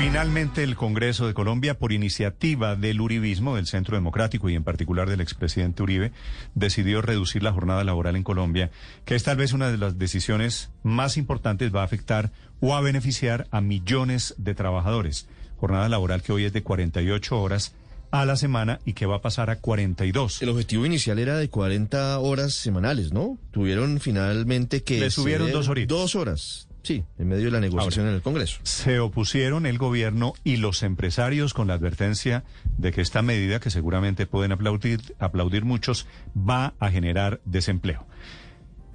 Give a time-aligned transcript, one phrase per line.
[0.00, 5.10] Finalmente, el Congreso de Colombia, por iniciativa del Uribismo, del Centro Democrático y en particular
[5.10, 6.10] del expresidente Uribe,
[6.54, 8.70] decidió reducir la jornada laboral en Colombia,
[9.04, 12.80] que es tal vez una de las decisiones más importantes, va a afectar o a
[12.80, 15.28] beneficiar a millones de trabajadores.
[15.58, 17.74] Jornada laboral que hoy es de 48 horas
[18.10, 20.40] a la semana y que va a pasar a 42.
[20.40, 23.38] El objetivo inicial era de 40 horas semanales, ¿no?
[23.50, 24.98] Tuvieron finalmente que...
[24.98, 25.88] Le subieron dos horitas.
[25.90, 26.69] Dos horas.
[26.82, 28.60] Sí, en medio de la negociación Ahora, en el Congreso.
[28.62, 32.44] Se opusieron el gobierno y los empresarios con la advertencia
[32.78, 38.06] de que esta medida, que seguramente pueden aplaudir, aplaudir muchos, va a generar desempleo.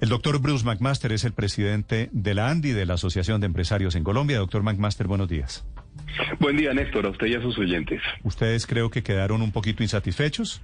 [0.00, 3.94] El doctor Bruce McMaster es el presidente de la ANDI, de la Asociación de Empresarios
[3.94, 4.38] en Colombia.
[4.38, 5.64] Doctor McMaster, buenos días.
[6.38, 8.02] Buen día, Néstor, a usted y a sus oyentes.
[8.22, 10.60] ¿Ustedes creo que quedaron un poquito insatisfechos?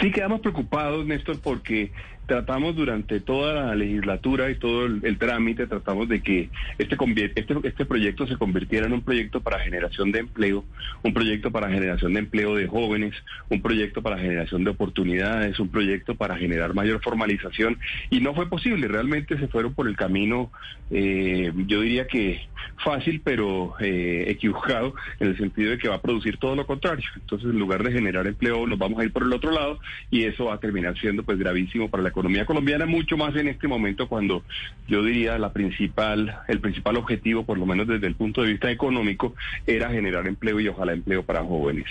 [0.00, 1.92] Sí, quedamos preocupados, Néstor, porque
[2.26, 6.96] tratamos durante toda la legislatura y todo el, trámite, tratamos de que este,
[7.36, 10.64] este, este proyecto se convirtiera en un proyecto para generación de empleo,
[11.02, 13.14] un proyecto para generación de empleo de jóvenes,
[13.48, 17.78] un proyecto para generación de oportunidades, un proyecto para generar mayor formalización
[18.10, 20.50] y no fue posible, realmente se fueron por el camino,
[20.90, 22.40] eh, yo diría que
[22.82, 27.04] fácil pero eh, equivocado en el sentido de que va a producir todo lo contrario.
[27.16, 29.78] Entonces en lugar de generar empleo nos vamos a ir por el otro lado
[30.10, 33.48] y eso va a terminar siendo pues gravísimo para la economía colombiana, mucho más en
[33.48, 34.44] este momento cuando
[34.86, 38.70] yo diría la principal, el principal objetivo, por lo menos desde el punto de vista
[38.70, 39.34] económico,
[39.66, 41.86] era generar empleo y ojalá empleo para jóvenes.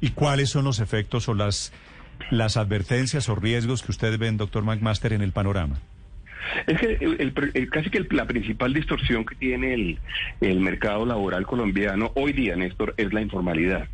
[0.00, 1.72] ¿Y cuáles son los efectos o las,
[2.30, 5.76] las advertencias o riesgos que ustedes ven, doctor McMaster, en el panorama?
[6.66, 9.98] Es que el, el, casi que el, la principal distorsión que tiene el,
[10.40, 13.86] el mercado laboral colombiano hoy día, Néstor, es la informalidad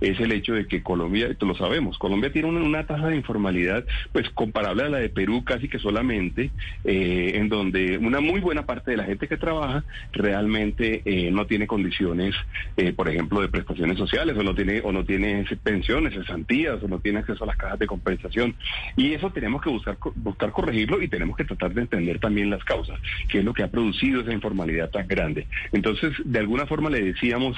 [0.00, 3.84] es el hecho de que Colombia, lo sabemos, Colombia tiene una, una, tasa de informalidad
[4.12, 6.50] pues comparable a la de Perú casi que solamente,
[6.84, 11.46] eh, en donde una muy buena parte de la gente que trabaja realmente eh, no
[11.46, 12.34] tiene condiciones,
[12.76, 16.88] eh, por ejemplo, de prestaciones sociales o no tiene o no tiene pensiones, cesantías o
[16.88, 18.54] no tiene acceso a las cajas de compensación
[18.96, 22.64] y eso tenemos que buscar buscar corregirlo y tenemos que tratar de entender también las
[22.64, 25.46] causas, qué es lo que ha producido esa informalidad tan grande.
[25.72, 27.56] Entonces, de alguna forma le decíamos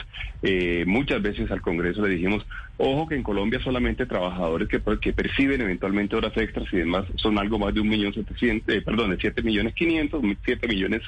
[0.86, 5.60] muchas veces al Congreso le dijimos, ojo que en Colombia solamente trabajadores que, que perciben
[5.60, 9.19] eventualmente horas extras y demás son algo más de un millón setecientos, eh, perdón, de
[9.19, 11.03] siete millones quinientos, siete millones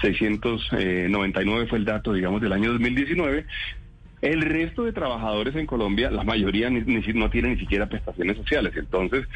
[0.00, 3.46] seiscientos eh, noventa y nueve fue el dato, digamos, del año 2019.
[4.20, 8.36] El resto de trabajadores en Colombia, la mayoría ni, ni, no tienen ni siquiera prestaciones
[8.36, 8.72] sociales.
[8.76, 9.26] Entonces,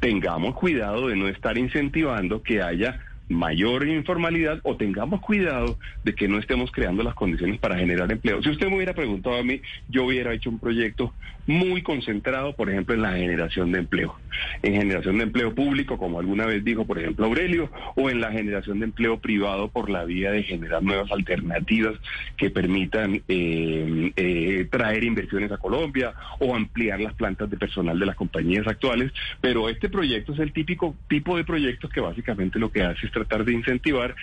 [0.00, 6.28] tengamos cuidado de no estar incentivando que haya mayor informalidad o tengamos cuidado de que
[6.28, 8.42] no estemos creando las condiciones para generar empleo.
[8.42, 11.12] Si usted me hubiera preguntado a mí, yo hubiera hecho un proyecto
[11.46, 14.14] muy concentrado, por ejemplo, en la generación de empleo,
[14.62, 18.32] en generación de empleo público, como alguna vez dijo, por ejemplo, Aurelio, o en la
[18.32, 21.94] generación de empleo privado por la vía de generar nuevas alternativas
[22.36, 28.06] que permitan eh, eh, traer inversiones a Colombia o ampliar las plantas de personal de
[28.06, 29.12] las compañías actuales.
[29.40, 33.12] Pero este proyecto es el típico tipo de proyectos que básicamente lo que hace es
[33.14, 34.14] tratar de incentivar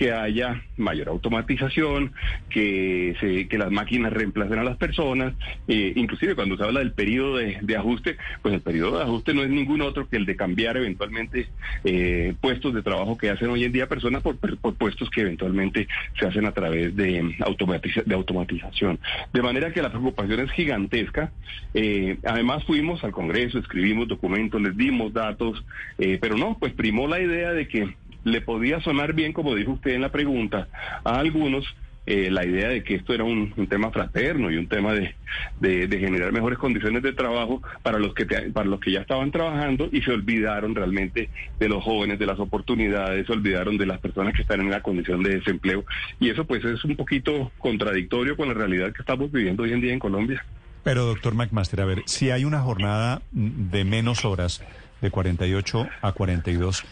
[0.00, 2.12] que haya mayor automatización,
[2.48, 5.34] que, se, que las máquinas reemplacen a las personas,
[5.68, 9.42] eh, inclusive cuando se habla del periodo de, ajuste, pues el periodo de ajuste no
[9.42, 11.48] es ningún otro que el de cambiar eventualmente
[11.84, 15.86] eh, puestos de trabajo que hacen hoy en día personas por, por, puestos que eventualmente
[16.18, 18.98] se hacen a través de, automatiza, de automatización.
[19.34, 21.30] De manera que la preocupación es gigantesca.
[21.74, 25.62] Eh, además fuimos al Congreso, escribimos documentos, les dimos datos,
[25.98, 27.94] eh, pero no, pues primó la idea de que
[28.24, 30.68] le podía sonar bien, como dijo usted en la pregunta,
[31.04, 31.66] a algunos
[32.06, 35.14] eh, la idea de que esto era un, tema fraterno y un tema de,
[35.60, 39.00] de, de, generar mejores condiciones de trabajo para los que te, para los que ya
[39.00, 41.28] estaban trabajando y se olvidaron realmente
[41.58, 44.82] de los jóvenes, de las oportunidades, se olvidaron de las personas que están en la
[44.82, 45.84] condición de desempleo
[46.18, 49.80] y eso pues es un poquito contradictorio con la realidad que estamos viviendo hoy en
[49.80, 50.44] día en Colombia.
[50.82, 54.64] Pero doctor McMaster, a ver, si hay una jornada de menos horas,
[55.00, 56.84] de 48 a 42,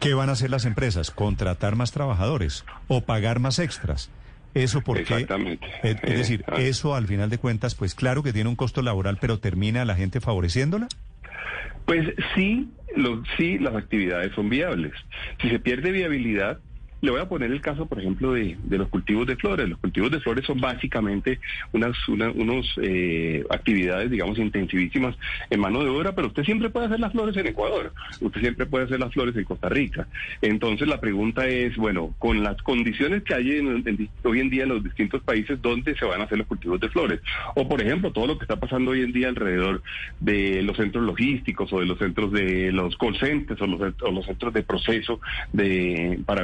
[0.00, 1.10] ¿qué van a hacer las empresas?
[1.12, 4.10] ¿Contratar más trabajadores o pagar más extras?
[4.54, 5.66] Eso porque, Exactamente.
[5.84, 8.82] Es, es decir, eh, eso al final de cuentas, pues claro que tiene un costo
[8.82, 10.88] laboral, pero termina la gente favoreciéndola.
[11.84, 14.92] Pues sí, lo, sí, las actividades son viables.
[15.40, 16.58] Si se pierde viabilidad,
[17.00, 19.68] le voy a poner el caso, por ejemplo, de, de los cultivos de flores.
[19.68, 21.40] Los cultivos de flores son básicamente
[21.72, 25.16] unas una, unos eh, actividades, digamos, intensivísimas
[25.48, 28.66] en mano de obra, pero usted siempre puede hacer las flores en Ecuador, usted siempre
[28.66, 30.06] puede hacer las flores en Costa Rica.
[30.42, 33.50] Entonces la pregunta es, bueno, con las condiciones que hay
[34.22, 36.88] hoy en día en los distintos países, ¿dónde se van a hacer los cultivos de
[36.88, 37.20] flores?
[37.54, 39.82] O, por ejemplo, todo lo que está pasando hoy en día alrededor
[40.20, 44.52] de los centros logísticos o de los centros de los call centers o los, centros
[44.52, 45.20] de proceso
[45.52, 46.42] de para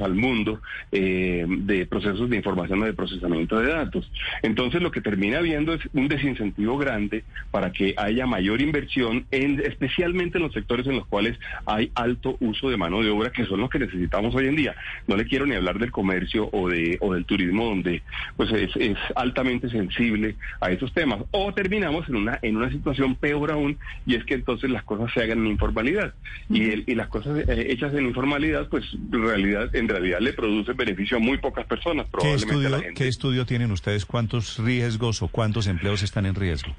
[0.00, 0.60] al mundo,
[0.92, 4.10] eh, de procesos de información o de procesamiento de datos.
[4.42, 9.60] Entonces lo que termina habiendo es un desincentivo grande para que haya mayor inversión, en,
[9.60, 13.44] especialmente en los sectores en los cuales hay alto uso de mano de obra, que
[13.46, 14.74] son los que necesitamos hoy en día.
[15.06, 18.02] No le quiero ni hablar del comercio o, de, o del turismo, donde
[18.36, 21.20] pues es, es altamente sensible a esos temas.
[21.30, 25.12] O terminamos en una, en una situación peor aún, y es que entonces las cosas
[25.12, 26.14] se hagan en informalidad.
[26.48, 30.76] Y, y las cosas eh, hechas en informalidad, pues en realidad, en realidad le producen
[30.76, 32.06] beneficio a muy pocas personas.
[32.08, 34.06] Probablemente ¿Qué estudio, ¿Qué estudio tienen ustedes?
[34.06, 36.74] ¿Cuántos riesgos o cuántos empleos están en riesgo?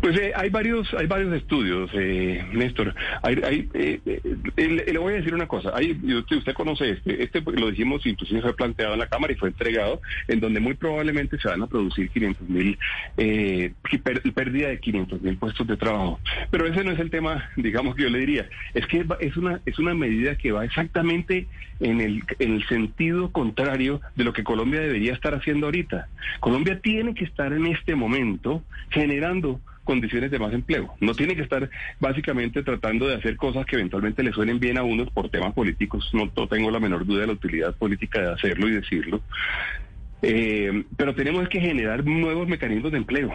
[0.00, 2.94] Pues eh, hay varios hay varios estudios, eh, Néstor.
[3.22, 4.00] Hay, eh,
[4.56, 5.72] le, voy a decir una cosa.
[5.74, 9.36] Hay, usted, usted, conoce este, este lo dijimos, inclusive fue planteado en la Cámara y
[9.36, 12.78] fue entregado, en donde muy probablemente se van a producir 500 mil,
[14.34, 16.20] pérdida de 500 mil puestos de trabajo.
[16.50, 18.48] Pero ese no es el tema, digamos que yo le diría.
[18.74, 21.46] Es que es una es una medida que va exactamente
[21.80, 26.08] en el, en el sentido contrario de lo que Colombia debería estar haciendo ahorita.
[26.40, 30.94] Colombia tiene que estar en este momento generando condiciones de más empleo.
[31.00, 34.82] No tiene que estar básicamente tratando de hacer cosas que eventualmente le suenen bien a
[34.82, 36.10] unos por temas políticos.
[36.12, 39.22] No, tengo la menor duda de la utilidad política de hacerlo y decirlo.
[40.20, 43.32] Eh, pero tenemos que generar nuevos mecanismos de empleo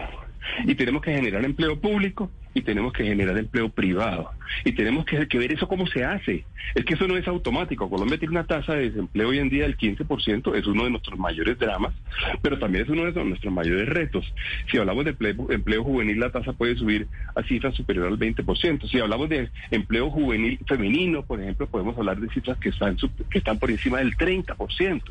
[0.64, 4.30] y tenemos que generar empleo público y tenemos que generar empleo privado.
[4.64, 6.44] Y tenemos que, ver eso cómo se hace.
[6.74, 7.88] Es que eso no es automático.
[7.88, 11.18] Colombia tiene una tasa de desempleo hoy en día del 15%, es uno de nuestros
[11.18, 11.94] mayores dramas,
[12.42, 14.32] pero también es uno de nuestros mayores retos.
[14.70, 18.88] Si hablamos de empleo, juvenil, la tasa puede subir a cifras superiores al 20%.
[18.88, 22.96] Si hablamos de empleo juvenil femenino, por ejemplo, podemos hablar de cifras que están,
[23.30, 25.02] que están por encima del 30%.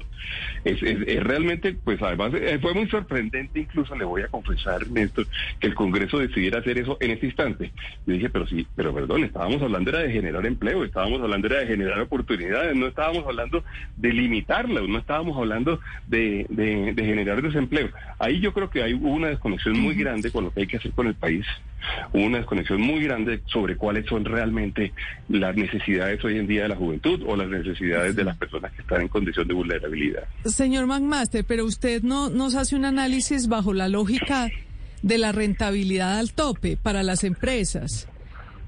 [0.64, 5.21] Es, es, realmente, pues además, eh, fue muy sorprendente, incluso le voy a confesar, Néstor,
[5.60, 7.72] que el Congreso decidiera hacer eso en este instante.
[8.06, 11.60] Yo dije, pero sí, pero perdón, estábamos hablando era de generar empleo, estábamos hablando era
[11.60, 13.64] de generar oportunidades, no estábamos hablando
[13.98, 17.90] de limitarla, no estábamos hablando de, de, generar desempleo.
[18.20, 20.92] Ahí yo creo que hay una desconexión muy grande con lo que hay que hacer
[20.92, 21.46] con el país,
[22.14, 24.94] una desconexión muy grande sobre cuáles son realmente
[25.30, 28.82] las necesidades hoy en día de la juventud o las necesidades de las personas que
[28.82, 30.24] están en condición de vulnerabilidad.
[30.46, 34.50] Señor McMaster, pero usted no nos hace un análisis bajo la lógica
[35.02, 38.08] de la rentabilidad al tope para las empresas,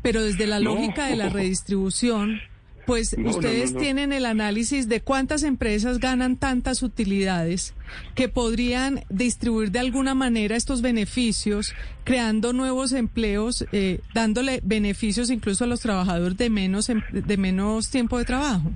[0.01, 2.39] pero desde la lógica de la redistribución,
[2.85, 7.73] pues ustedes tienen el análisis de cuántas empresas ganan tantas utilidades
[8.15, 15.63] que podrían distribuir de alguna manera estos beneficios, creando nuevos empleos, eh, dándole beneficios incluso
[15.63, 18.71] a los trabajadores de menos, em, de menos tiempo de trabajo.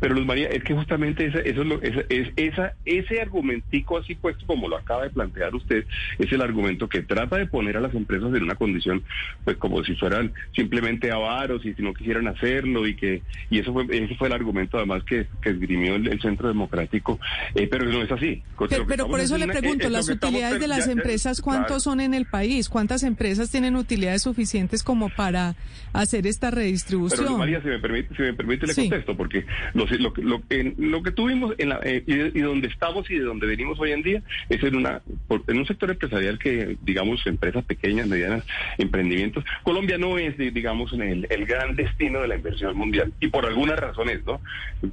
[0.00, 4.14] Pero Luz María, es que justamente ese, eso es, lo, es, esa, ese argumentico así
[4.14, 5.84] puesto como lo acaba de plantear usted,
[6.18, 9.02] es el argumento que trata de poner a las empresas en una condición,
[9.44, 13.72] pues como si fueran simplemente avaros y si no quisieran hacerlo y que y eso
[13.72, 17.20] fue ese fue el argumento además que, que esgrimió el, Centro Democrático,
[17.54, 18.42] eh, pero no es así.
[18.88, 22.68] Pero, por eso le pregunto, las utilidades de las empresas, ¿cuántos son en el país?
[22.68, 25.54] ¿Cuántas empresas tienen utilidades suficientes como para
[25.92, 27.24] hacer esta redistribución?
[27.24, 30.42] Pero María, si me permite, si me permite le contesto, porque lo, lo,
[30.76, 34.02] lo, que tuvimos en la, eh, y, donde estamos y de donde venimos hoy en
[34.02, 35.02] día es en, una,
[35.46, 38.44] en un sector empresarial que, digamos, empresas pequeñas, medianas,
[38.78, 39.44] emprendimientos.
[39.62, 43.78] Colombia no es, digamos, el, el gran destino de la inversión mundial y por algunas
[43.78, 44.40] razones, ¿no?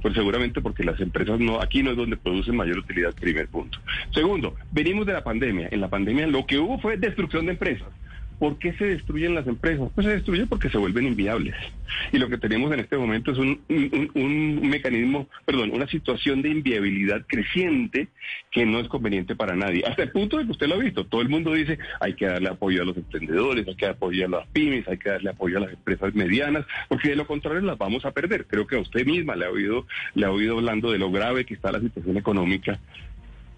[0.00, 3.78] Pues seguramente porque las empresas no, aquí no es donde producen mayor utilidad, primer punto.
[4.12, 5.68] Segundo, venimos de la pandemia.
[5.70, 7.88] En la pandemia lo que hubo fue destrucción de empresas.
[8.38, 9.90] ¿Por qué se destruyen las empresas?
[9.94, 11.54] Pues se destruyen porque se vuelven inviables.
[12.12, 13.60] Y lo que tenemos en este momento es un,
[14.14, 18.08] un, mecanismo, perdón, una situación de inviabilidad creciente
[18.50, 19.84] que no es conveniente para nadie.
[19.86, 21.06] Hasta el punto de que usted lo ha visto.
[21.06, 24.38] Todo el mundo dice hay que darle apoyo a los emprendedores, hay que apoyar a
[24.38, 27.78] las pymes, hay que darle apoyo a las empresas medianas, porque de lo contrario las
[27.78, 28.46] vamos a perder.
[28.46, 31.46] Creo que a usted misma le ha oído, le ha oído hablando de lo grave
[31.46, 32.78] que está la situación económica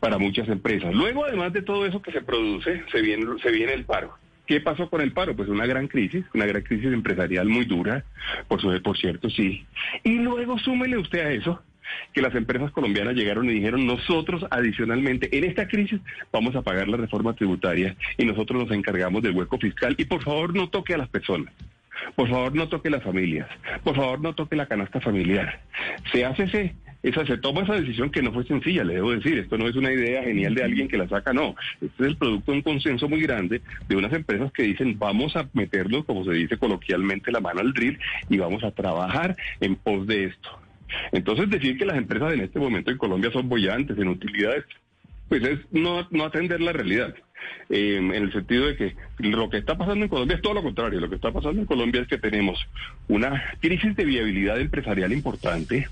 [0.00, 0.94] para muchas empresas.
[0.94, 4.14] Luego, además de todo eso que se produce, se viene, se viene el paro.
[4.48, 5.36] ¿Qué pasó con el paro?
[5.36, 8.04] Pues una gran crisis, una gran crisis empresarial muy dura,
[8.48, 9.66] por, su, por cierto, sí.
[10.02, 11.62] Y luego súmele usted a eso
[12.14, 16.00] que las empresas colombianas llegaron y dijeron nosotros adicionalmente en esta crisis
[16.32, 20.22] vamos a pagar la reforma tributaria y nosotros nos encargamos del hueco fiscal y por
[20.22, 21.52] favor no toque a las personas.
[22.14, 23.48] Por favor, no toque las familias.
[23.84, 25.60] Por favor, no toque la canasta familiar.
[26.10, 29.38] Se hace ese, esa, se toma esa decisión que no fue sencilla, le debo decir.
[29.38, 31.54] Esto no es una idea genial de alguien que la saca, no.
[31.80, 35.36] Este es el producto de un consenso muy grande de unas empresas que dicen vamos
[35.36, 39.76] a meternos, como se dice coloquialmente, la mano al drill y vamos a trabajar en
[39.76, 40.48] pos de esto.
[41.12, 44.64] Entonces, decir que las empresas en este momento en Colombia son bollantes en utilidades,
[45.28, 47.14] pues es no, no atender la realidad.
[47.70, 50.62] Eh, en el sentido de que lo que está pasando en Colombia es todo lo
[50.62, 51.00] contrario.
[51.00, 52.58] Lo que está pasando en Colombia es que tenemos
[53.08, 55.86] una crisis de viabilidad empresarial importante,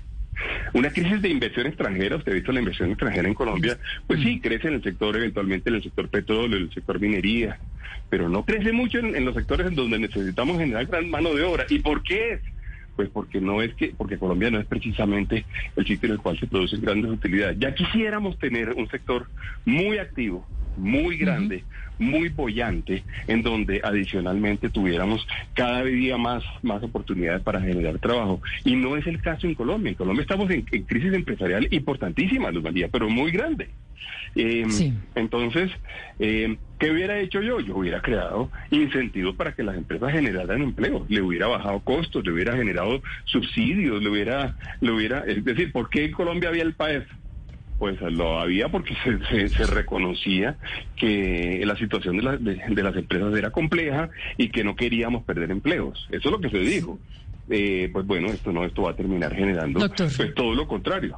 [0.73, 4.39] una crisis de inversión extranjera, usted ha visto la inversión extranjera en Colombia, pues sí,
[4.39, 7.59] crece en el sector, eventualmente en el sector petróleo, en el sector minería,
[8.09, 11.43] pero no crece mucho en, en los sectores en donde necesitamos generar gran mano de
[11.43, 11.65] obra.
[11.69, 12.41] ¿Y por qué es?
[12.97, 16.37] Pues porque no es que, porque Colombia no es precisamente el sitio en el cual
[16.37, 17.57] se producen grandes utilidades.
[17.59, 19.27] Ya quisiéramos tener un sector
[19.65, 21.63] muy activo, muy grande,
[21.99, 28.41] muy bollante, en donde adicionalmente tuviéramos cada día más, más oportunidades para generar trabajo.
[28.65, 29.91] Y no es el caso en Colombia.
[29.91, 33.69] En Colombia estamos en, en crisis empresarial importantísima, Luz María, pero muy grande.
[34.35, 34.93] Eh, Sí.
[35.15, 35.71] Entonces,
[36.19, 37.59] eh, ¿qué hubiera hecho yo?
[37.59, 42.31] Yo hubiera creado incentivos para que las empresas generaran empleo, le hubiera bajado costos, le
[42.31, 46.73] hubiera generado subsidios, le hubiera, le hubiera, es decir, ¿por qué en Colombia había el
[46.73, 47.07] PAEF?
[47.79, 50.57] Pues lo había porque se, se- se reconocía
[50.95, 55.23] que la situación de, la- de- de las empresas era compleja y que no queríamos
[55.25, 56.07] perder empleos.
[56.09, 56.99] Eso es lo que se dijo.
[57.49, 60.09] Eh, pues bueno, esto no, esto va a terminar generando Doctor.
[60.17, 61.17] pues todo lo contrario.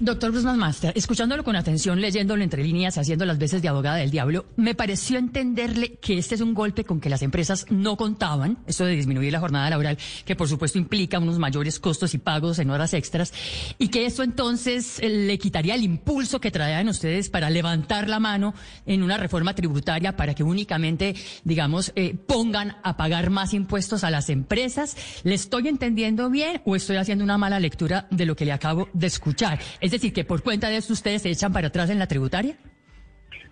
[0.00, 4.10] Doctor Brusman Master, escuchándolo con atención, leyéndolo entre líneas, haciendo las veces de abogada del
[4.10, 8.58] diablo, me pareció entenderle que este es un golpe con que las empresas no contaban,
[8.66, 12.58] esto de disminuir la jornada laboral, que por supuesto implica unos mayores costos y pagos
[12.58, 13.32] en horas extras,
[13.78, 18.18] y que esto entonces eh, le quitaría el impulso que traían ustedes para levantar la
[18.18, 18.54] mano
[18.86, 24.10] en una reforma tributaria para que únicamente, digamos, eh, pongan a pagar más impuestos a
[24.10, 24.96] las empresas.
[25.22, 28.88] ¿Le estoy entendiendo bien o estoy haciendo una mala lectura de lo que le acabo
[28.92, 29.60] de escuchar?
[29.82, 32.56] Es decir, que por cuenta de eso ustedes se echan para atrás en la tributaria.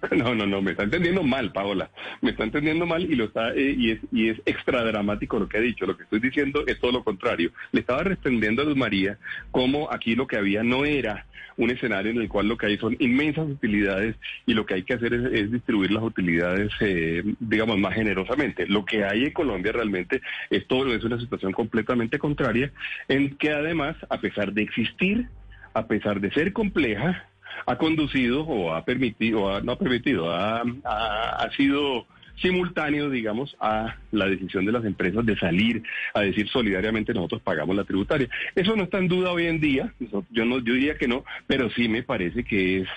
[0.16, 1.90] No, no, no, me está entendiendo mal, Paola.
[2.22, 5.46] Me está entendiendo mal y lo está eh, y es y es extra dramático lo
[5.46, 5.84] que ha dicho.
[5.84, 7.52] Lo que estoy diciendo es todo lo contrario.
[7.72, 9.18] Le estaba respondiendo a Luz María
[9.50, 11.26] cómo aquí lo que había no era
[11.58, 14.82] un escenario en el cual lo que hay son inmensas utilidades y lo que hay
[14.82, 18.66] que hacer es, distribuir las utilidades, eh, digamos, más generosamente.
[18.66, 22.72] Lo que hay en Colombia realmente es todo es una situación completamente contraria,
[23.08, 25.28] en que además, a pesar de existir,
[25.74, 27.26] a pesar de ser compleja,
[27.66, 32.06] ha conducido o ha permitido, o ha- no ha permitido, ha, ha- ha sido
[32.40, 35.82] simultáneo, digamos, a la decisión de las empresas de salir
[36.14, 38.28] a decir solidariamente nosotros pagamos la tributaria.
[38.54, 39.92] Eso no está en duda hoy en día,
[40.30, 42.88] yo no, yo diría que no, pero sí me parece que es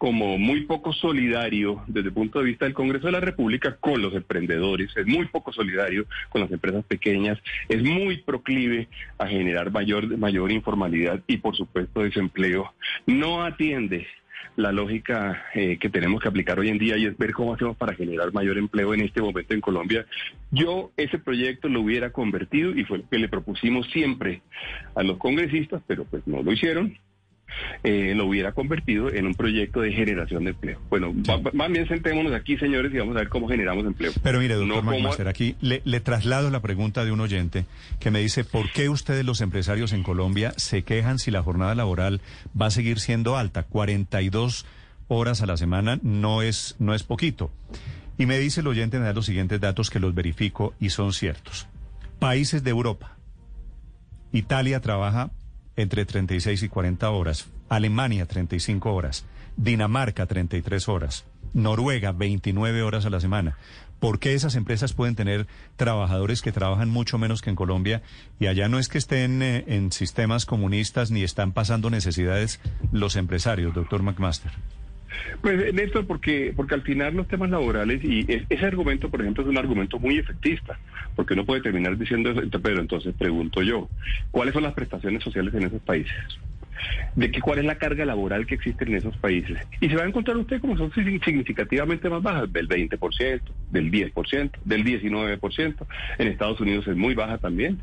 [0.00, 4.00] como muy poco solidario desde el punto de vista del Congreso de la República con
[4.00, 7.38] los emprendedores, es muy poco solidario con las empresas pequeñas,
[7.68, 8.88] es muy proclive
[9.18, 12.72] a generar mayor, mayor informalidad y por supuesto desempleo.
[13.04, 14.06] No atiende
[14.56, 17.76] la lógica eh, que tenemos que aplicar hoy en día y es ver cómo hacemos
[17.76, 20.06] para generar mayor empleo en este momento en Colombia.
[20.50, 24.40] Yo ese proyecto lo hubiera convertido y fue lo que le propusimos siempre
[24.94, 26.96] a los congresistas, pero pues no lo hicieron
[27.84, 30.78] eh, lo hubiera convertido en un proyecto de generación de empleo.
[30.90, 34.12] Bueno, va- más bien sentémonos aquí, señores, y vamos a ver cómo generamos empleo.
[34.22, 37.64] Pero mire, doctor No cómo- McMaster, aquí le, le traslado la pregunta de un oyente
[37.98, 41.74] que me dice, ¿por qué ustedes los empresarios en Colombia se quejan si la jornada
[41.74, 42.20] laboral
[42.60, 43.62] va a seguir siendo alta?
[43.64, 44.66] 42
[45.08, 47.50] horas a la semana no es, no es poquito.
[48.18, 51.12] Y me dice el oyente, me da los siguientes datos que los verifico y son
[51.12, 51.66] ciertos.
[52.18, 53.16] Países de Europa.
[54.32, 55.30] Italia trabaja
[55.76, 57.48] entre 36 y 40 horas.
[57.68, 59.26] Alemania 35 horas.
[59.56, 61.26] Dinamarca 33 horas.
[61.52, 63.56] Noruega 29 horas a la semana.
[63.98, 65.46] ¿Por qué esas empresas pueden tener
[65.76, 68.02] trabajadores que trabajan mucho menos que en Colombia
[68.38, 72.60] y allá no es que estén eh, en sistemas comunistas ni están pasando necesidades
[72.92, 74.52] los empresarios, doctor McMaster?
[75.40, 79.42] Pues Néstor, porque, porque al final los temas laborales, y es- ese argumento, por ejemplo,
[79.42, 80.78] es un argumento muy efectista,
[81.16, 83.88] porque uno puede terminar diciendo eso, pero entonces pregunto yo,
[84.30, 86.14] ¿cuáles son las prestaciones sociales en esos países?
[87.14, 89.58] ¿De qué, cuál es la carga laboral que existe en esos países?
[89.80, 93.90] Y se va a encontrar usted como son sig- significativamente más bajas, del 20%, del
[93.90, 95.86] 10%, del 19%.
[96.18, 97.82] En Estados Unidos es muy baja también.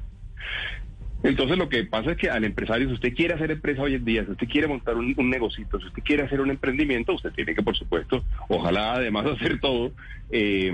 [1.24, 4.06] Entonces lo que pasa es que al empresario, si usted quiere hacer empresa hoy en
[4.06, 7.32] día, si usted quiere montar un, un negocito, si usted quiere hacer un emprendimiento, usted
[7.32, 9.92] tiene que, por supuesto, ojalá además hacer todo
[10.30, 10.72] eh,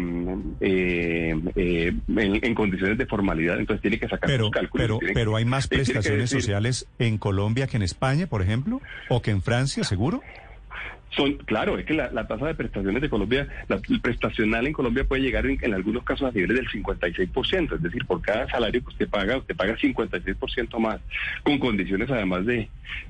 [0.59, 3.57] eh, eh, en, en condiciones de formalidad.
[3.59, 4.85] Entonces tiene que sacar Pero, sus cálculos.
[4.85, 8.81] pero, que- pero hay más prestaciones decir- sociales en Colombia que en España, por ejemplo,
[9.09, 10.21] o que en Francia, seguro.
[11.15, 15.03] Son, claro, es que la, tasa de prestaciones de Colombia, la, el prestacional en Colombia
[15.03, 18.89] puede llegar en, algunos casos a niveles del 56%, es decir, por cada salario que
[18.89, 21.01] usted paga, usted paga 56% más,
[21.43, 22.67] con condiciones además de,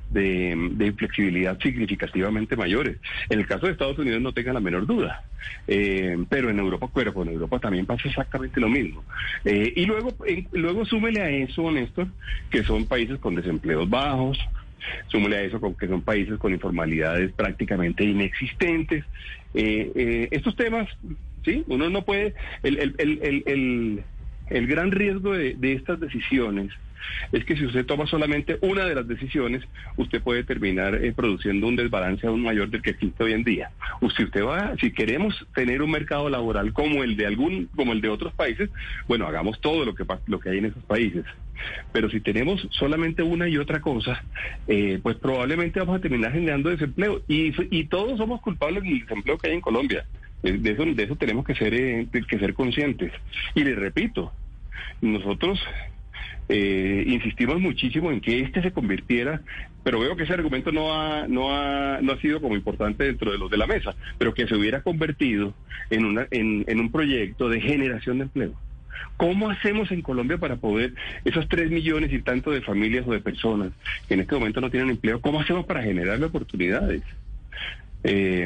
[0.10, 2.98] de, flexibilidad significativamente mayores.
[3.30, 5.24] En el caso de Estados Unidos no tenga la menor duda,
[5.68, 9.04] eh, pero en Europa, pero en Europa también pasa exactamente lo mismo.
[9.46, 10.14] Eh, y luego,
[10.52, 12.08] luego súmele a eso, Néstor,
[12.50, 14.38] que son países con desempleos bajos,
[15.08, 19.06] Súmele a eso con que son países con informalidades prácticamente inexistentes.
[19.54, 20.90] Eh, eh, estos temas,
[21.46, 22.34] sí, uno no puede.
[22.64, 22.96] El, el,
[23.46, 24.04] el,
[24.50, 26.72] el gran riesgo de, de estas decisiones
[27.32, 29.64] es que si usted toma solamente una de las decisiones,
[29.98, 33.72] usted puede terminar eh, produciendo un desbalance aún mayor del que existe hoy en día.
[34.02, 37.94] O si usted va, si queremos tener un mercado laboral como el de algún, como
[37.94, 38.70] el de otros países,
[39.08, 41.26] bueno, hagamos todo lo que lo que hay en esos países.
[41.92, 44.24] Pero si tenemos solamente una y otra cosa,
[44.68, 47.22] eh, pues probablemente vamos a terminar generando desempleo.
[47.28, 50.06] Y, todos somos culpables del desempleo que hay en Colombia.
[50.42, 53.12] De eso, de eso tenemos que ser, eh, que ser conscientes.
[53.56, 54.32] Y le repito,
[55.02, 55.60] nosotros
[56.50, 59.42] eh, insistimos muchísimo en que este se convirtiera,
[59.84, 63.32] pero veo que ese argumento no ha, no ha, no ha sido como importante dentro
[63.32, 65.54] de los de la mesa, pero que se hubiera convertido
[65.90, 68.54] en, una, en un proyecto de generación de empleo.
[69.18, 70.94] ¿Cómo hacemos en Colombia para poder,
[71.26, 73.72] esos tres millones y tanto de familias o de personas
[74.08, 77.04] que en este momento no tienen empleo, cómo hacemos para generarle oportunidades?
[78.04, 78.46] Eh,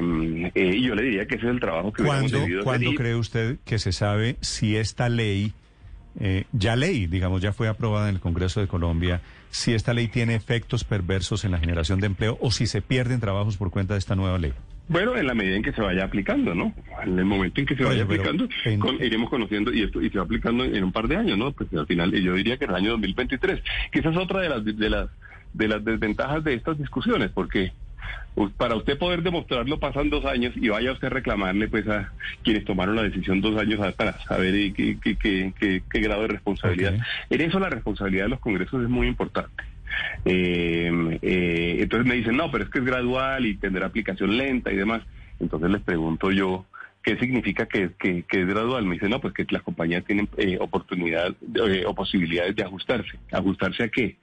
[0.54, 3.58] eh, y yo le diría que ese es el trabajo que ¿Cuándo, ¿Cuándo cree usted
[3.66, 5.54] que se sabe si esta ley
[6.20, 10.08] eh, ya ley, digamos, ya fue aprobada en el Congreso de Colombia, si esta ley
[10.08, 13.94] tiene efectos perversos en la generación de empleo o si se pierden trabajos por cuenta
[13.94, 14.54] de esta nueva ley.
[14.90, 16.74] Bueno, en la medida en que se vaya aplicando, ¿no?
[17.04, 18.48] En el momento en que se vaya aplicando,
[19.00, 21.52] iremos conociendo y esto y se va aplicando en, un par de años, ¿no?
[21.52, 24.50] Pues al final, yo diría que en el año 2023, que esa es otra de
[24.50, 25.10] las de las
[25.54, 27.74] de las desventajas de estas discusiones, porque
[28.56, 32.14] para usted poder demostrarlo pasan dos años y vaya usted a reclamarle pues a
[32.44, 36.98] quienes tomaron la decisión dos años atrás, a ver qué, qué, grado de responsabilidad.
[37.30, 39.64] En eso la responsabilidad de los congresos es muy importante.
[40.26, 44.72] Eh, eh, entonces me dicen, no, pero es que es gradual y tendrá aplicación lenta
[44.72, 45.02] y demás.
[45.40, 46.66] Entonces les pregunto yo,
[47.04, 48.86] ¿qué significa que, que, es gradual?
[48.86, 51.36] Me dicen, no, pues que las compañías tienen eh, oportunidad
[51.86, 53.18] o posibilidades de ajustarse.
[53.32, 54.18] ¿Ajustarse a qué?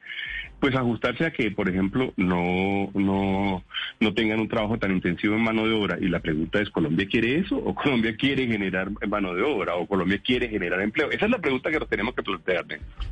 [0.65, 3.63] Pues ajustarse a que, por ejemplo, no, no,
[4.01, 5.99] no tengan un trabajo tan intensivo en mano de obra.
[6.01, 7.59] Y la pregunta es, ¿Colombia quiere eso?
[7.59, 9.75] ¿O Colombia quiere generar mano de obra?
[9.75, 11.11] ¿O Colombia quiere generar empleo?
[11.11, 12.65] Esa es la pregunta que nos tenemos que plantear.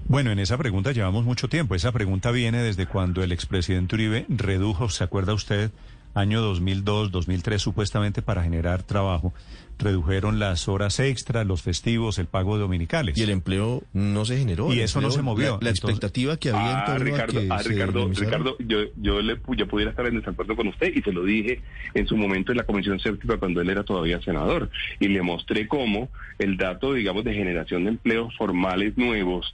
[0.07, 1.75] Bueno, en esa pregunta llevamos mucho tiempo.
[1.75, 5.73] Esa pregunta viene desde cuando el expresidente Uribe redujo, ¿se acuerda usted?
[6.15, 9.33] Año 2002, 2003, supuestamente para generar trabajo,
[9.79, 13.17] redujeron las horas extras, los festivos, el pago de dominicales.
[13.19, 14.73] Y el empleo no se generó.
[14.73, 15.59] Y eso no se movió.
[15.61, 19.21] La, expectativa que había en ah, torno Ricardo, a que ah, Ricardo, Ricardo, yo, yo,
[19.21, 21.61] le, yo pudiera estar en desacuerdo con usted y se lo dije
[21.95, 24.71] en su momento en la Comisión Séptima cuando él era todavía senador.
[25.01, 29.53] Y le mostré cómo el dato, digamos, de generación de empleos formales nuevos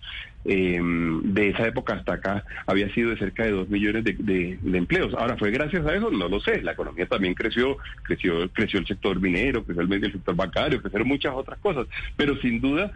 [0.51, 5.13] eh, de esa época hasta acá había sido de cerca de dos millones de, empleos.
[5.15, 6.11] Ahora, ¿fue gracias a eso?
[6.11, 6.63] No lo sé.
[6.63, 11.07] La economía también creció, creció, creció el sector minero, creció el, el sector bancario, crecieron
[11.07, 11.87] muchas otras cosas.
[12.17, 12.93] Pero sin duda,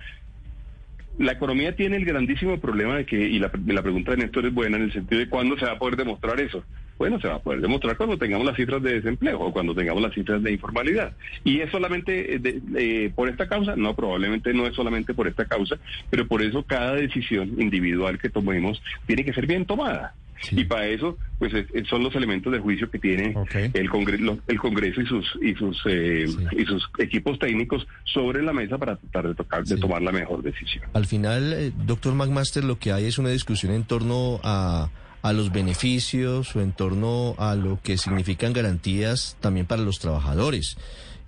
[1.19, 4.55] la economía tiene el grandísimo problema de que, y la, la pregunta de Néstor es
[4.55, 6.65] buena en el sentido de cuándo se va a poder demostrar eso.
[6.99, 10.03] Bueno, se va a poder demostrar cuando tengamos las cifras de desempleo o cuando tengamos
[10.03, 11.13] las cifras de informalidad.
[11.45, 13.77] ¿Y es solamente eh, eh, por esta causa?
[13.77, 15.77] No, probablemente no es solamente por esta causa,
[16.11, 20.15] pero por eso cada decisión individual que tomemos tiene que ser bien tomada.
[20.51, 21.53] Y para eso, pues
[21.89, 23.35] son los elementos de juicio que tiene
[23.75, 28.53] el, Congreso, el Congreso y sus y sus eh, y sus equipos técnicos sobre la
[28.53, 30.85] mesa para tratar de, tocar, de tomar la mejor decisión.
[30.95, 34.91] Al final, doctor McMaster, lo que hay es una discusión en torno a
[35.23, 40.77] a los beneficios o en torno a lo que significan garantías también para los trabajadores.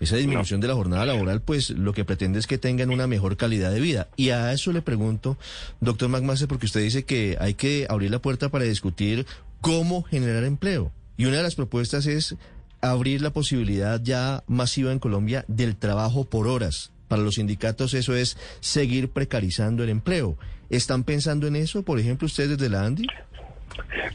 [0.01, 3.37] Esa disminución de la jornada laboral, pues lo que pretende es que tengan una mejor
[3.37, 4.09] calidad de vida.
[4.17, 5.39] Y a eso le pregunto,
[5.81, 9.25] doctor McMaster, porque usted dice que hay que abrir la puerta para discutir
[9.61, 10.93] cómo generar empleo.
[11.17, 12.35] Y una de las propuestas es
[12.81, 16.91] abrir la posibilidad ya masiva en Colombia del trabajo por horas.
[17.09, 20.37] Para los sindicatos eso es seguir precarizando el empleo.
[20.71, 23.07] ¿Están pensando en eso, por ejemplo, ustedes desde la ANDI?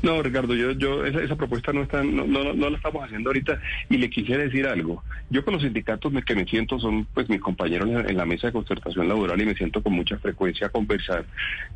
[0.01, 3.29] No, Ricardo, yo, yo esa, esa propuesta no, está, no, no, no, la estamos haciendo
[3.29, 5.03] ahorita y le quisiera decir algo.
[5.29, 8.53] Yo con los sindicatos que me siento son pues mis compañeros en, la mesa de
[8.53, 11.25] concertación laboral y me siento con mucha frecuencia a conversar.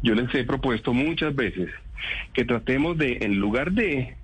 [0.01, 1.69] Yo les he propuesto muchas veces
[2.33, 4.15] que tratemos de, en lugar de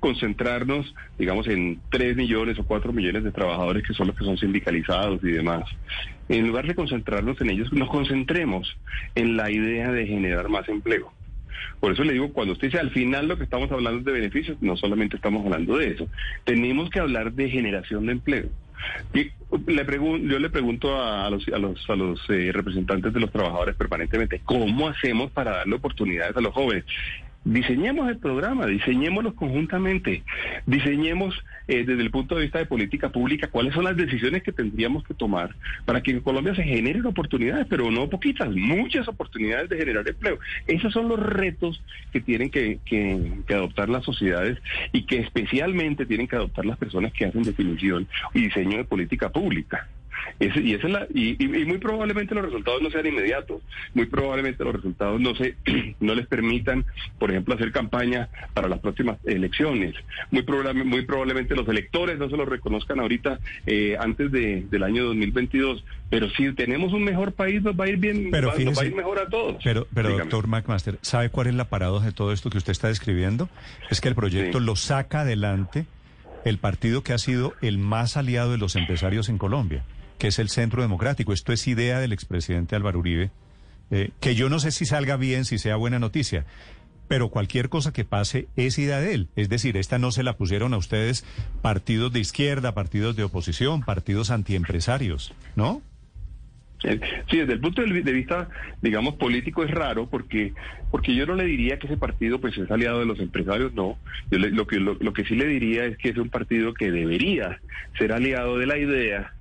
[0.00, 4.36] concentrarnos, digamos, en 3 millones o 4 millones de trabajadores que son los que son
[4.36, 5.64] sindicalizados y demás.
[6.28, 8.76] En lugar de concentrarnos en ellos, nos concentremos
[9.14, 11.12] en la idea de generar más empleo.
[11.80, 14.12] Por eso le digo, cuando usted dice al final lo que estamos hablando es de
[14.12, 16.08] beneficios, no solamente estamos hablando de eso.
[16.44, 18.46] Tenemos que hablar de generación de empleo.
[19.14, 19.30] Y
[19.66, 19.86] le
[20.28, 24.40] yo le pregunto a, los, a los, a los eh, representantes de los trabajadores permanentemente,
[24.44, 26.84] ¿cómo hacemos para darle oportunidades a los jóvenes?
[27.46, 30.24] Diseñemos el programa, diseñémoslo conjuntamente,
[30.66, 31.32] diseñemos
[31.68, 35.04] eh, desde el punto de vista de política pública cuáles son las decisiones que tendríamos
[35.04, 35.54] que tomar
[35.84, 40.40] para que en Colombia se generen oportunidades, pero no poquitas, muchas oportunidades de generar empleo.
[40.66, 41.80] Esos son los retos
[42.12, 44.58] que tienen que, que adoptar las sociedades
[44.90, 49.28] y que especialmente tienen que adoptar las personas que hacen definición y diseño de política
[49.28, 49.86] pública
[50.38, 53.62] y, esa es la, y, muy probablemente los resultados no sean inmediatos,
[53.94, 55.56] muy probablemente los resultados no se
[56.00, 56.84] no les permitan,
[57.18, 59.94] por ejemplo, hacer campaña para las próximas elecciones.
[60.30, 60.44] Muy,
[60.84, 65.84] muy probablemente los electores no se lo reconozcan ahorita eh, antes de, del año 2022.
[66.08, 68.94] Pero si tenemos un mejor país, nos va a ir bien, pero va, a ir
[68.94, 69.56] mejor a todos.
[69.64, 72.88] Pero, pero doctor McMaster, ¿sabe cuál es la paradoja de todo esto que usted está
[72.88, 73.48] describiendo?
[73.90, 75.86] Es que el proyecto lo saca adelante
[76.44, 79.82] el partido que ha sido el más aliado de los empresarios en Colombia
[80.18, 81.32] que es el Centro Democrático.
[81.32, 83.30] Esto es idea del expresidente Álvaro Uribe,
[83.90, 86.44] eh, que yo no sé si salga bien, si sea buena noticia,
[87.08, 89.28] pero cualquier cosa que pase es idea de él.
[89.36, 91.24] Es decir, esta no se la pusieron a ustedes
[91.62, 95.82] partidos de izquierda, partidos de oposición, partidos antiempresarios, ¿no?
[97.30, 98.48] Sí, desde el punto de vista,
[98.82, 100.52] digamos, político es raro porque
[100.90, 103.98] porque yo no le diría que ese partido pues es aliado de los empresarios, no.
[104.30, 107.60] Yo lo, que, lo que sí le diría es que es un partido que debería
[107.98, 109.32] ser aliado de la idea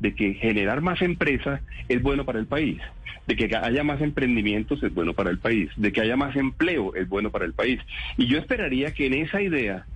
[0.00, 2.78] de que generar más empresas es bueno para el país,
[3.26, 6.94] de que haya más emprendimientos es bueno para el país, de que haya más empleo
[6.94, 7.80] es bueno para el país.
[8.16, 9.86] Y yo esperaría que en esa idea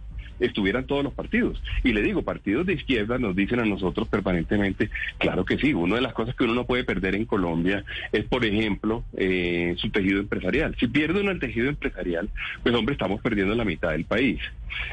[0.41, 1.63] estuvieran todos los partidos.
[1.83, 5.97] Y le digo, partidos de izquierda nos dicen a nosotros permanentemente, claro que sí, una
[5.97, 9.91] de las cosas que uno no puede perder en Colombia es, por ejemplo, eh, su
[9.91, 10.77] tejido empresarial.
[10.79, 12.29] Si pierde uno el tejido empresarial,
[12.63, 14.41] pues hombre, estamos perdiendo la mitad del país.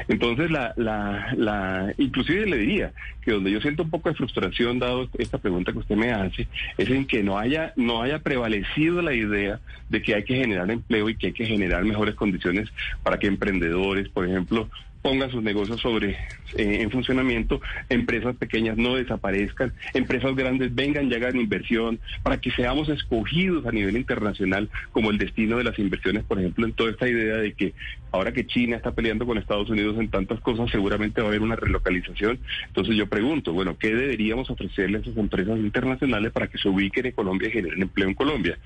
[0.08, 4.78] Entonces, la, la, la, inclusive le diría que donde yo siento un poco de frustración,
[4.78, 6.46] dado esta pregunta que usted me hace,
[6.78, 10.70] es en que no haya, no haya prevalecido la idea de que hay que generar
[10.70, 12.68] empleo y que hay que generar mejores condiciones
[13.02, 14.68] para que emprendedores, por ejemplo,
[15.02, 16.10] pongan sus negocios sobre
[16.56, 22.50] eh, en funcionamiento, empresas pequeñas no desaparezcan, empresas grandes vengan y hagan inversión, para que
[22.52, 26.90] seamos escogidos a nivel internacional como el destino de las inversiones, por ejemplo, en toda
[26.90, 27.74] esta idea de que
[28.12, 31.42] ahora que China está peleando con Estados Unidos en tantas cosas, seguramente va a haber
[31.42, 32.38] una relocalización.
[32.68, 37.06] Entonces yo pregunto, bueno, ¿qué deberíamos ofrecerle a esas empresas internacionales para que se ubiquen
[37.06, 38.58] en Colombia y generen empleo en Colombia?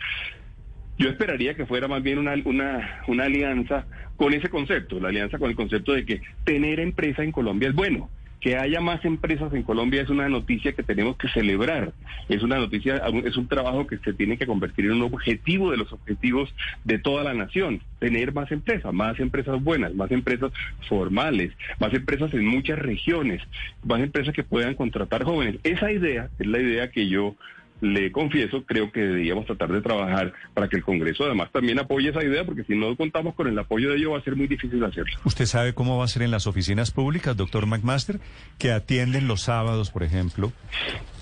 [0.99, 5.39] Yo esperaría que fuera más bien una, una, una alianza con ese concepto, la alianza
[5.39, 8.09] con el concepto de que tener empresa en Colombia es bueno.
[8.41, 11.93] Que haya más empresas en Colombia es una noticia que tenemos que celebrar.
[12.29, 15.79] Es una noticia, es un trabajo que se tiene que convertir en un objetivo de
[15.79, 16.55] los objetivos
[16.85, 17.81] de toda la nación.
[17.99, 20.53] Tener más empresas, más empresas buenas, más empresas
[20.89, 23.43] formales, más empresas en muchas regiones,
[23.83, 25.57] más empresas que puedan contratar jóvenes.
[25.65, 27.35] Esa idea es la idea que yo
[27.81, 32.09] le confieso, creo que deberíamos tratar de trabajar para que el Congreso además también apoye
[32.09, 34.47] esa idea, porque si no contamos con el apoyo de ello va a ser muy
[34.47, 35.19] difícil hacerlo.
[35.25, 38.19] ¿Usted sabe cómo va a ser en las oficinas públicas, doctor McMaster,
[38.59, 40.53] que atienden los sábados, por ejemplo,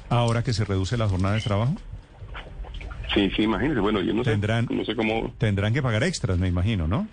[0.09, 1.75] ahora que se reduce la jornada de trabajo?
[3.13, 3.81] Sí, sí, imagínese.
[3.81, 5.35] Bueno, yo no tendrán, sé, no sé cómo...
[5.39, 7.07] Tendrán que pagar extras, me imagino, ¿no?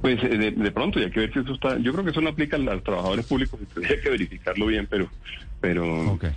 [0.00, 1.78] Pues eh, de, pronto, ya que ver si eso está...
[1.78, 5.08] Yo creo que eso no aplica a los trabajadores públicos, tendría que verificarlo bien, pero...
[5.60, 6.32] pero okay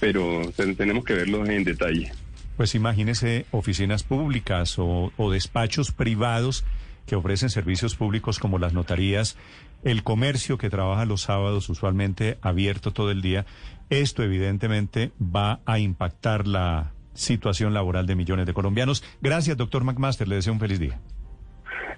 [0.00, 0.42] pero
[0.76, 2.12] tenemos que verlo en detalle.
[2.56, 6.64] Pues imagínese oficinas públicas o, despachos privados
[7.06, 9.36] que ofrecen servicios públicos como las notarías,
[9.84, 13.44] el comercio que trabaja los sábados usualmente abierto todo el día.
[13.90, 19.04] Esto evidentemente va a impactar la situación laboral de millones de colombianos.
[19.20, 20.26] Gracias, doctor McMaster.
[20.26, 20.98] Le deseo un feliz día.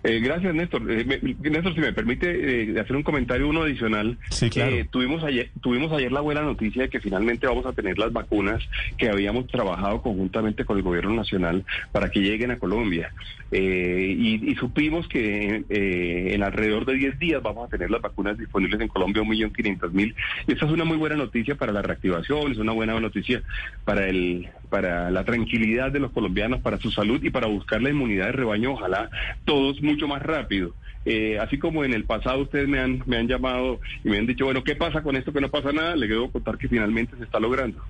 [0.05, 0.91] Eh, gracias, Néstor.
[0.91, 1.05] Eh,
[1.41, 4.19] Néstor, si me permite eh, hacer un comentario uno adicional.
[4.31, 4.77] Sí, claro.
[4.91, 8.63] tuvimos, ayer, tuvimos ayer la buena noticia de que finalmente vamos a tener las vacunas
[8.97, 13.13] que habíamos trabajado conjuntamente con el gobierno nacional para que lleguen a Colombia.
[13.51, 18.89] Y, supimos que en alrededor de 10 días vamos a tener las vacunas disponibles en
[18.89, 20.15] Colombia, 1.500.000.
[20.47, 23.43] Y esta es una muy buena noticia para la reactivación, es una buena noticia
[23.85, 27.91] para, el, para la tranquilidad de los colombianos, para su salud y para buscar la
[27.91, 28.73] inmunidad de rebaño.
[28.73, 29.11] Ojalá
[29.45, 30.75] todos mucho más rápido.
[31.05, 34.27] Eh, así como en el pasado ustedes me han, me han llamado y me han
[34.27, 35.97] dicho, bueno, ¿qué pasa con esto que no pasa nada?
[35.97, 37.83] Le debo contar que finalmente se está logrando.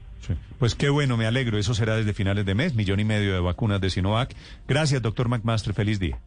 [0.59, 1.59] Pues qué bueno, me alegro.
[1.59, 4.35] Eso será desde finales de mes, millón y medio de vacunas de Sinovac.
[4.67, 5.75] Gracias, doctor McMaster.
[5.75, 6.19] Feliz día.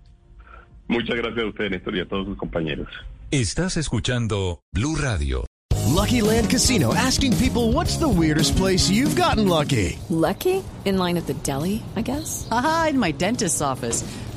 [0.87, 2.87] Muchas gracias a usted, Néstor, y a todos sus compañeros.
[3.31, 5.45] Estás escuchando Blue Radio.
[5.87, 9.99] Lucky Land Casino asking people what's the weirdest place you've gotten lucky?
[10.09, 10.63] Lucky?
[10.83, 12.47] In line at the deli, I guess?
[12.49, 14.03] Aha, in my dentist's office.